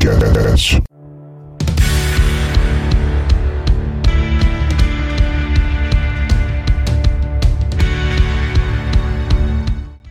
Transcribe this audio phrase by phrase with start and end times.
[0.00, 0.89] Podcast.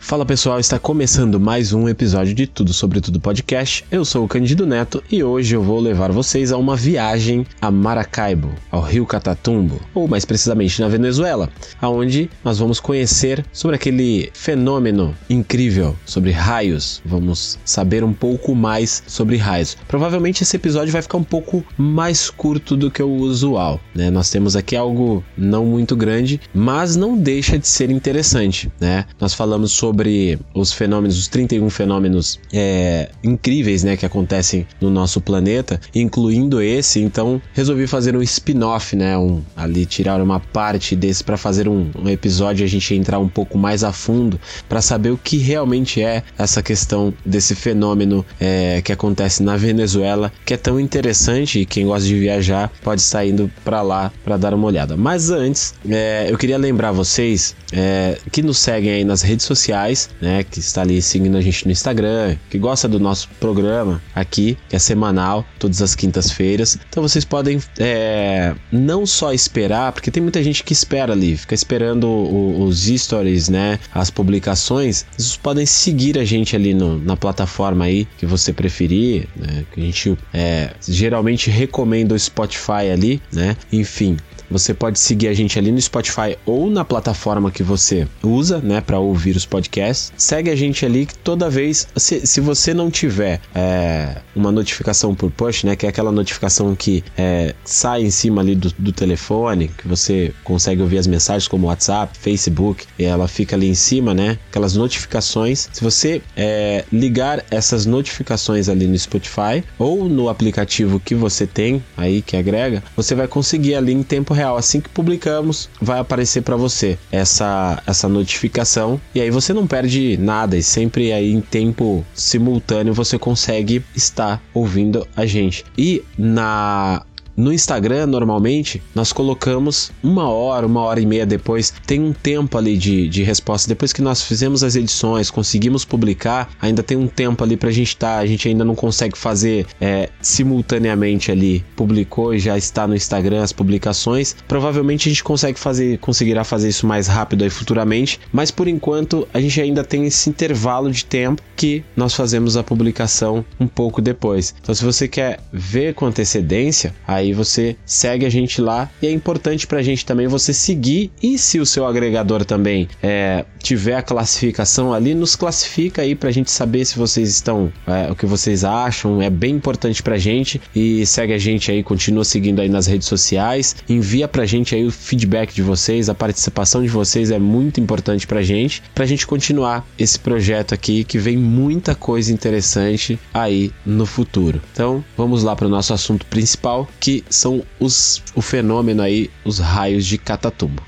[0.10, 3.86] Fala pessoal, está começando mais um episódio de Tudo Sobre Tudo Podcast.
[3.92, 7.70] Eu sou o Candido Neto e hoje eu vou levar vocês a uma viagem a
[7.70, 11.48] Maracaibo, ao Rio Catatumbo, ou mais precisamente na Venezuela,
[11.80, 17.04] aonde nós vamos conhecer sobre aquele fenômeno incrível sobre raios.
[17.06, 19.78] Vamos saber um pouco mais sobre raios.
[19.88, 24.10] Provavelmente esse episódio vai ficar um pouco mais curto do que o usual, né?
[24.10, 29.06] Nós temos aqui algo não muito grande, mas não deixa de ser interessante, né?
[29.20, 34.90] Nós falamos sobre sobre os fenômenos, os 31 fenômenos é, incríveis né, que acontecem no
[34.90, 39.18] nosso planeta, incluindo esse, então resolvi fazer um spin-off, né?
[39.18, 43.20] Um, ali tirar uma parte desse para fazer um, um episódio e a gente entrar
[43.20, 48.26] um pouco mais a fundo para saber o que realmente é essa questão desse fenômeno
[48.40, 53.02] é, que acontece na Venezuela, que é tão interessante e quem gosta de viajar pode
[53.02, 54.96] estar indo para lá para dar uma olhada.
[54.96, 59.89] Mas antes, é, eu queria lembrar vocês é, que nos seguem aí nas redes sociais
[60.22, 60.44] né?
[60.44, 64.76] Que está ali seguindo a gente no Instagram, que gosta do nosso programa aqui, que
[64.76, 66.78] é semanal, todas as quintas-feiras.
[66.90, 71.56] Então vocês podem é, não só esperar, porque tem muita gente que espera ali, fica
[71.56, 73.80] esperando o, os stories, né?
[73.94, 75.06] As publicações.
[75.18, 79.66] Vocês podem seguir a gente ali no, na plataforma aí que você preferir, né?
[79.72, 83.56] Que a gente é, geralmente recomenda o Spotify ali, né?
[83.72, 84.18] Enfim,
[84.50, 88.82] você pode seguir a gente ali no Spotify ou na plataforma que você usa, né,
[88.82, 90.12] para ouvir os podcasts.
[90.18, 95.14] Segue a gente ali que toda vez, se, se você não tiver é, uma notificação
[95.14, 98.92] por push, né, que é aquela notificação que é, sai em cima ali do, do
[98.92, 103.76] telefone, que você consegue ouvir as mensagens como WhatsApp, Facebook, e ela fica ali em
[103.76, 105.70] cima, né, aquelas notificações.
[105.72, 111.84] Se você é, ligar essas notificações ali no Spotify ou no aplicativo que você tem
[111.96, 114.58] aí que agrega, você vai conseguir ali em tempo real.
[114.58, 120.18] Assim que publicamos, vai aparecer para você essa, essa notificação e aí você não perde
[120.18, 125.66] nada e sempre aí em tempo simultâneo você consegue estar ouvindo a gente.
[125.78, 127.04] E na
[127.40, 132.58] no Instagram, normalmente, nós colocamos uma hora, uma hora e meia depois, tem um tempo
[132.58, 133.70] ali de, de resposta.
[133.70, 137.88] Depois que nós fizemos as edições, conseguimos publicar, ainda tem um tempo ali pra gente
[137.88, 138.10] estar.
[138.10, 141.64] Tá, a gente ainda não consegue fazer é, simultaneamente ali.
[141.78, 144.36] Publicou e já está no Instagram as publicações.
[144.48, 149.28] Provavelmente a gente consegue fazer, conseguirá fazer isso mais rápido aí futuramente, mas por enquanto
[149.34, 154.02] a gente ainda tem esse intervalo de tempo que nós fazemos a publicação um pouco
[154.02, 154.54] depois.
[154.62, 158.90] Então, se você quer ver com antecedência, aí Aí você segue a gente lá.
[159.02, 162.88] E é importante para a gente também você seguir e se o seu agregador também
[163.02, 167.72] é, tiver a classificação ali, nos classifica aí para a gente saber se vocês estão,
[167.86, 170.60] é, o que vocês acham, é bem importante para a gente.
[170.76, 174.74] E segue a gente aí, continua seguindo aí nas redes sociais, envia para a gente
[174.74, 178.82] aí o feedback de vocês, a participação de vocês é muito importante para a gente,
[178.96, 184.62] para a gente continuar esse projeto aqui que vem muita coisa interessante aí no futuro.
[184.74, 189.60] Então vamos lá para o nosso assunto principal que são os o fenômeno aí, os
[189.60, 190.84] raios de Catatumbo.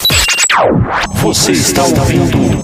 [1.16, 2.64] Você está ouvindo?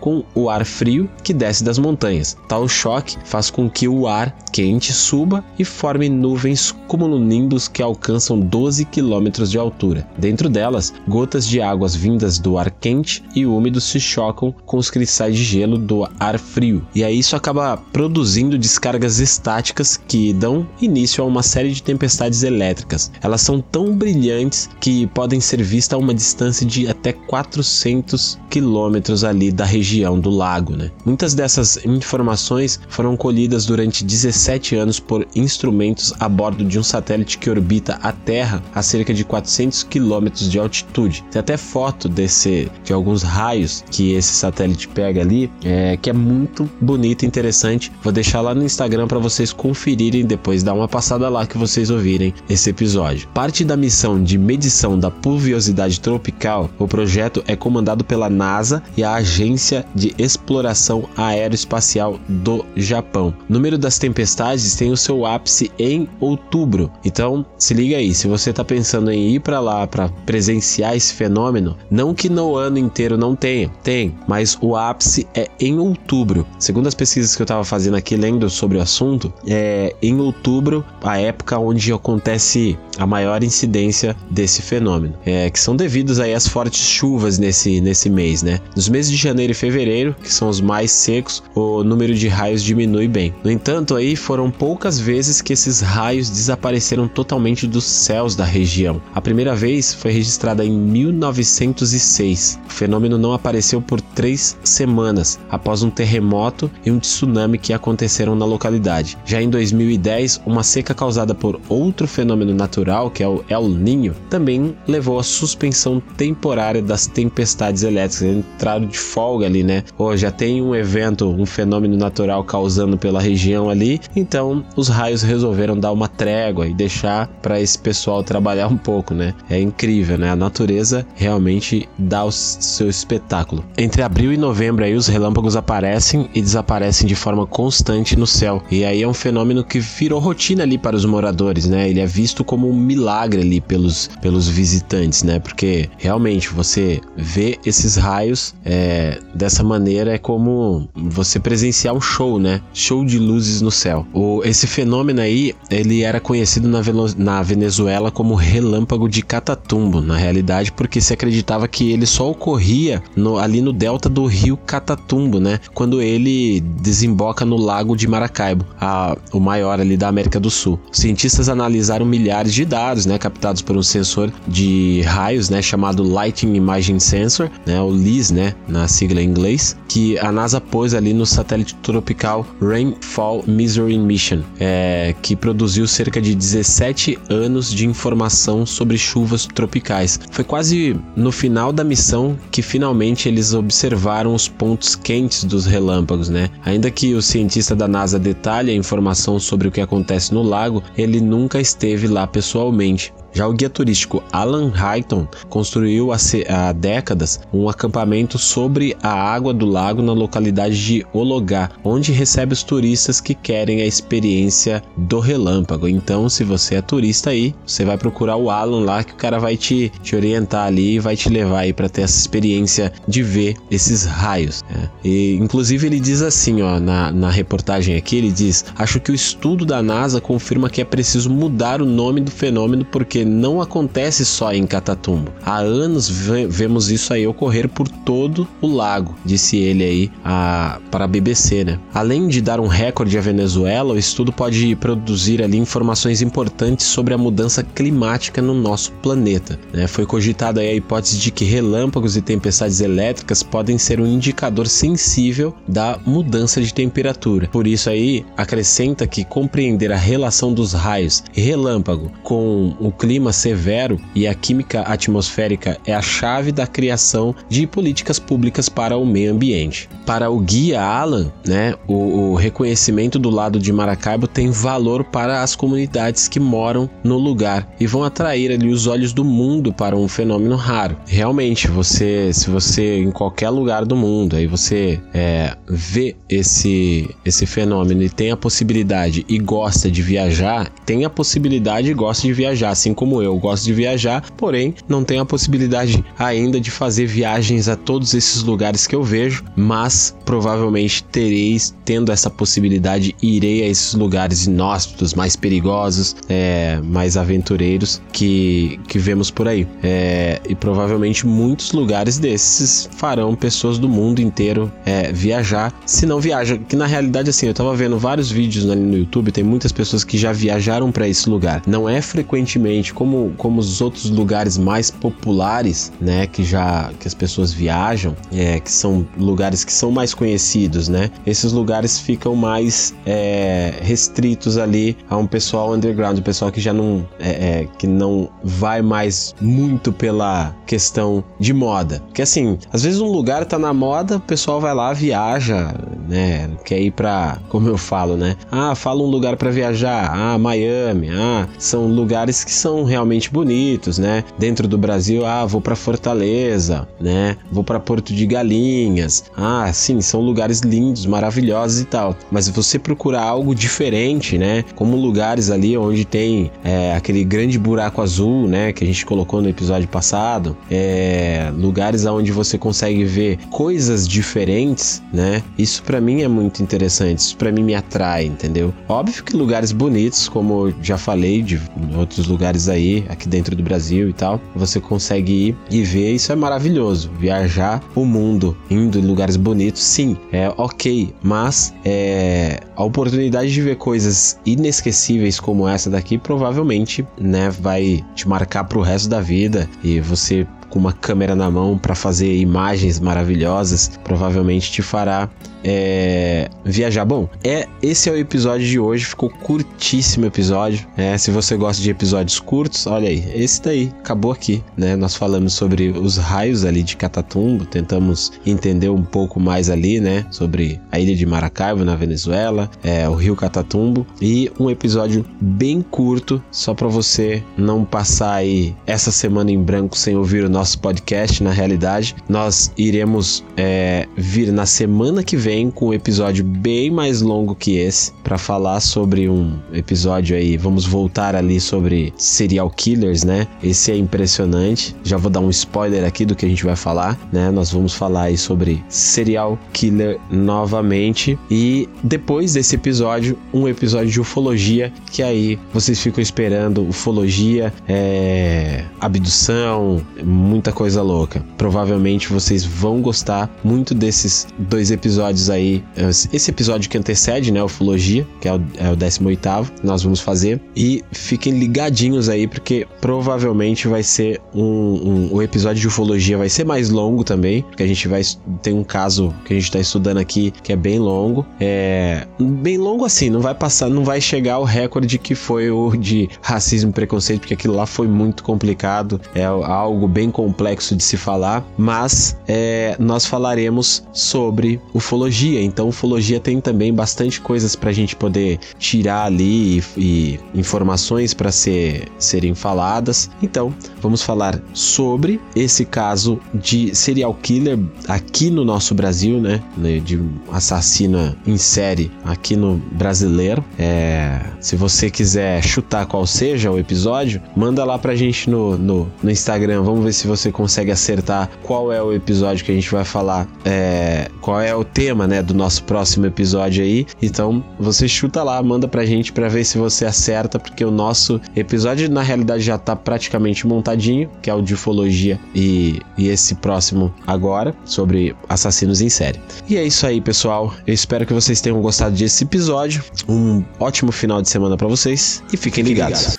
[0.00, 2.36] com o ar frio que desce das montanhas.
[2.48, 8.40] Tal choque faz com que o ar quente suba e forme nuvens cumulonimbus que alcançam
[8.40, 10.08] 12 quilômetros de altura.
[10.18, 14.90] Dentro delas, gotas de águas vindas do ar quente e úmido se chocam com os
[14.90, 16.86] cristais de gelo do ar frio.
[16.94, 22.42] E aí isso acaba produzindo descargas estáticas que dão início a uma série de tempestades
[22.42, 23.12] elétricas.
[23.22, 29.22] Elas são tão brilhantes que podem ser vistas a uma distância de até 400 quilômetros
[29.36, 30.74] ali da região do lago.
[30.74, 30.90] Né?
[31.04, 37.38] Muitas dessas informações foram colhidas durante 17 anos por instrumentos a bordo de um satélite
[37.38, 41.24] que orbita a Terra a cerca de 400 quilômetros de altitude.
[41.30, 46.12] Tem até foto desse, de alguns raios que esse satélite pega ali, é, que é
[46.12, 47.92] muito bonito e interessante.
[48.02, 51.90] Vou deixar lá no Instagram para vocês conferirem depois, dar uma passada lá que vocês
[51.90, 53.28] ouvirem esse episódio.
[53.28, 59.04] Parte da missão de medição da pluviosidade tropical, o projeto é comandado pela NASA e
[59.04, 63.34] a Agência de Exploração aeroespacial do Japão.
[63.50, 66.92] O número das tempestades tem o seu ápice em outubro.
[67.04, 71.12] Então, se liga aí, se você está pensando em ir para lá para presenciar esse
[71.12, 76.46] fenômeno, não que no ano inteiro não tenha, tem, mas o ápice é em outubro.
[76.56, 80.84] Segundo as pesquisas que eu estava fazendo aqui lendo sobre o assunto, é em outubro
[81.02, 86.46] a época onde acontece a maior incidência desse fenômeno, é, que são devidos aí às
[86.46, 88.60] fortes chuvas nesse, nesse mês, né?
[88.74, 92.62] Nos meses de janeiro e fevereiro, que são os mais secos, o número de raios
[92.62, 93.34] diminui bem.
[93.42, 99.00] No entanto, aí foram poucas vezes que esses raios desapareceram totalmente dos céus da região.
[99.14, 102.58] A primeira vez foi registrada em 1906.
[102.68, 108.34] O fenômeno não apareceu por três semanas após um terremoto e um tsunami que aconteceram
[108.34, 109.16] na localidade.
[109.24, 114.14] Já em 2010, uma seca causada por outro fenômeno natural, que é o El Niño,
[114.28, 118.22] também levou à suspensão temporária das tempestades elétricas.
[118.22, 119.84] Entraram de folga ali, né?
[119.98, 125.22] Ou já tem um evento, um fenômeno natural causando pela região ali, então os raios
[125.22, 129.34] resolveram dar uma trégua e deixar para esse pessoal trabalhar um pouco, né?
[129.50, 130.30] É incrível, né?
[130.30, 133.64] A natureza realmente dá o seu espetáculo.
[133.76, 138.62] Entre abril e novembro aí os relâmpagos aparecem e desaparecem de forma constante no céu.
[138.70, 141.88] E aí é um fenômeno que virou rotina ali para os moradores, né?
[141.88, 145.38] Ele é visto como um milagre ali pelos, pelos visitantes, né?
[145.38, 148.85] Porque realmente você vê esses raios é,
[149.34, 152.60] dessa maneira é como você presenciar um show, né?
[152.72, 154.06] Show de luzes no céu.
[154.12, 156.80] O, esse fenômeno aí, ele era conhecido na,
[157.16, 163.02] na Venezuela como relâmpago de Catatumbo, na realidade, porque se acreditava que ele só ocorria
[163.14, 165.60] no, ali no delta do rio Catatumbo, né?
[165.74, 170.78] Quando ele desemboca no lago de Maracaibo, a, o maior ali da América do Sul.
[170.92, 173.18] Cientistas analisaram milhares de dados, né?
[173.18, 175.60] Captados por um sensor de raios, né?
[175.60, 177.80] Chamado Lighting Imaging Sensor, né?
[177.80, 178.54] O LIS, né?
[178.76, 184.42] Na sigla em inglês, que a NASA pôs ali no satélite tropical Rainfall Measuring Mission,
[184.60, 190.20] é, que produziu cerca de 17 anos de informação sobre chuvas tropicais.
[190.30, 196.28] Foi quase no final da missão que finalmente eles observaram os pontos quentes dos relâmpagos,
[196.28, 196.50] né?
[196.62, 200.82] Ainda que o cientista da NASA detalhe a informação sobre o que acontece no lago,
[200.98, 203.10] ele nunca esteve lá pessoalmente.
[203.36, 209.66] Já o guia turístico Alan Hayton construiu há décadas um acampamento sobre a água do
[209.66, 215.86] lago na localidade de Ologá, onde recebe os turistas que querem a experiência do relâmpago.
[215.86, 219.38] Então, se você é turista aí, você vai procurar o Alan lá que o cara
[219.38, 223.22] vai te, te orientar ali e vai te levar aí para ter essa experiência de
[223.22, 224.64] ver esses raios.
[224.70, 224.88] Né?
[225.04, 229.14] E, inclusive ele diz assim, ó, na, na reportagem aqui, ele diz: acho que o
[229.14, 234.24] estudo da NASA confirma que é preciso mudar o nome do fenômeno porque não acontece
[234.24, 235.32] só em Catatumbo.
[235.44, 241.04] Há anos vemos isso aí ocorrer por todo o lago, disse ele aí a, para
[241.04, 241.78] a BBC, né?
[241.92, 247.12] Além de dar um recorde à Venezuela, o estudo pode produzir ali informações importantes sobre
[247.12, 249.58] a mudança climática no nosso planeta.
[249.72, 249.86] Né?
[249.86, 255.54] Foi cogitada a hipótese de que relâmpagos e tempestades elétricas podem ser um indicador sensível
[255.66, 257.48] da mudança de temperatura.
[257.48, 263.15] Por isso aí acrescenta que compreender a relação dos raios e relâmpago com o clima
[263.32, 269.06] severo e a química atmosférica é a chave da criação de políticas públicas para o
[269.06, 269.88] meio ambiente.
[270.04, 275.42] Para o guia Alan, né, o, o reconhecimento do lado de Maracaibo tem valor para
[275.42, 279.96] as comunidades que moram no lugar e vão atrair ali os olhos do mundo para
[279.96, 280.96] um fenômeno raro.
[281.06, 287.46] Realmente, você, se você em qualquer lugar do mundo aí você é, vê esse esse
[287.46, 292.32] fenômeno e tem a possibilidade e gosta de viajar, tem a possibilidade e gosta de
[292.32, 297.06] viajar, assim como eu gosto de viajar, porém não tem a possibilidade ainda de fazer
[297.06, 303.62] viagens a todos esses lugares que eu vejo, mas provavelmente tereis tendo essa possibilidade irei
[303.62, 309.66] a esses lugares inóspitos, mais perigosos, é, mais aventureiros que, que vemos por aí.
[309.82, 316.20] É, e provavelmente muitos lugares desses farão pessoas do mundo inteiro é, viajar, se não
[316.20, 319.72] viaja, que na realidade assim, eu tava vendo vários vídeos ali no YouTube, tem muitas
[319.72, 321.62] pessoas que já viajaram para esse lugar.
[321.66, 327.14] Não é frequentemente como, como os outros lugares mais populares, né, que já que as
[327.14, 331.10] pessoas viajam, é, que são lugares que são mais conhecidos, né?
[331.26, 336.72] Esses lugares ficam mais é, restritos ali a um pessoal underground, um pessoal que já
[336.72, 342.00] não é, é, que não vai mais muito pela questão de moda.
[342.06, 345.74] Porque assim, às vezes um lugar tá na moda, o pessoal vai lá, viaja,
[346.08, 346.50] né?
[346.64, 348.36] Quer ir para, como eu falo, né?
[348.50, 350.10] Ah, fala um lugar para viajar.
[350.12, 351.08] Ah, Miami.
[351.10, 354.24] Ah, são lugares que são realmente bonitos, né?
[354.38, 357.36] Dentro do Brasil, ah, vou para Fortaleza, né?
[357.50, 359.24] Vou para Porto de Galinhas.
[359.36, 362.16] Ah, sim, são lugares lindos, maravilhosos e tal.
[362.30, 364.64] Mas você procurar algo diferente, né?
[364.74, 368.72] Como lugares ali onde tem é, aquele grande buraco azul, né?
[368.72, 370.56] Que a gente colocou no episódio passado.
[370.70, 375.42] É, lugares onde você consegue ver coisas diferentes, né?
[375.58, 377.18] Isso para mim é muito interessante.
[377.18, 378.72] Isso para mim me atrai, entendeu?
[378.88, 381.60] Óbvio que lugares bonitos, como já falei de
[381.96, 386.12] outros lugares aí, aqui dentro do Brasil e tal, você consegue ir e ver.
[386.14, 387.10] Isso é maravilhoso.
[387.18, 391.12] Viajar o mundo, indo em lugares bonitos, sim, é ok.
[391.22, 398.28] Mas é, a oportunidade de ver coisas inesquecíveis como essa daqui provavelmente, né, vai te
[398.28, 400.46] marcar pro resto da vida e você
[400.76, 405.30] com uma câmera na mão para fazer imagens maravilhosas, provavelmente te fará
[405.64, 407.04] é, viajar.
[407.04, 409.04] Bom, é esse é o episódio de hoje.
[409.04, 410.86] Ficou curtíssimo episódio.
[410.96, 414.94] É, se você gosta de episódios curtos, olha aí, esse daí acabou aqui, né?
[414.96, 420.26] Nós falamos sobre os raios ali de Catatumbo, tentamos entender um pouco mais ali, né?
[420.30, 425.82] Sobre a ilha de Maracaibo na Venezuela, é, o rio Catatumbo e um episódio bem
[425.82, 430.65] curto, só para você não passar aí essa semana em branco sem ouvir o nosso
[430.74, 431.42] podcast.
[431.42, 436.90] Na realidade, nós iremos é, vir na semana que vem vem com um episódio bem
[436.90, 440.56] mais longo que esse para falar sobre um episódio aí.
[440.56, 443.46] Vamos voltar ali sobre serial killers, né?
[443.62, 444.94] Esse é impressionante.
[445.02, 447.50] Já vou dar um spoiler aqui do que a gente vai falar, né?
[447.50, 454.20] Nós vamos falar aí sobre serial killer novamente e depois desse episódio, um episódio de
[454.20, 460.04] ufologia que aí vocês ficam esperando ufologia, é, abdução,
[460.46, 461.44] muita coisa louca.
[461.58, 465.84] Provavelmente vocês vão gostar muito desses dois episódios aí,
[466.32, 470.60] esse episódio que antecede, né, Ufologia, que é o, é o 18º, nós vamos fazer.
[470.74, 476.48] E fiquem ligadinhos aí, porque provavelmente vai ser um, um, o episódio de Ufologia vai
[476.48, 478.22] ser mais longo também, porque a gente vai
[478.62, 481.46] tem um caso que a gente está estudando aqui que é bem longo.
[481.60, 485.96] É bem longo assim, não vai passar, não vai chegar ao recorde que foi o
[485.96, 491.02] de racismo e preconceito, porque aquilo lá foi muito complicado, é algo bem complexo de
[491.02, 495.62] se falar, mas é, nós falaremos sobre ufologia.
[495.62, 501.32] Então, ufologia tem também bastante coisas para a gente poder tirar ali e, e informações
[501.32, 503.30] para ser, serem faladas.
[503.40, 509.62] Então, vamos falar sobre esse caso de serial killer aqui no nosso Brasil, né?
[510.04, 513.64] De assassina em série aqui no brasileiro.
[513.78, 519.10] É, se você quiser chutar qual seja o episódio, manda lá pra gente no, no,
[519.22, 519.80] no Instagram.
[519.80, 523.46] Vamos ver se você consegue acertar qual é o episódio que a gente vai falar,
[523.64, 527.06] é, qual é o tema, né, do nosso próximo episódio aí.
[527.20, 531.40] Então, você chuta lá, manda pra gente pra ver se você acerta, porque o nosso
[531.54, 536.54] episódio na realidade já tá praticamente montadinho, que é o de ufologia e, e esse
[536.54, 539.40] próximo agora, sobre assassinos em série.
[539.68, 540.72] E é isso aí, pessoal.
[540.86, 543.02] Eu espero que vocês tenham gostado desse episódio.
[543.28, 546.38] Um ótimo final de semana para vocês e fiquem ligados.